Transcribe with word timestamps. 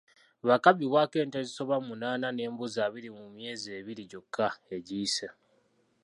Bakaabbibwako 0.47 1.15
ente 1.23 1.37
ezisoba 1.43 1.75
mu 1.81 1.85
munaana 1.89 2.27
n’embuzi 2.31 2.79
abiri 2.87 3.09
mu 3.17 3.25
myezi 3.35 3.67
ebiri 3.79 4.03
gyokka 4.11 4.47
egiyise. 4.75 5.27